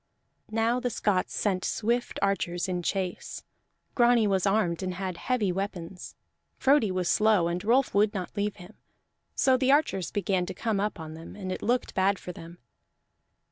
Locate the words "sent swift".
1.35-2.17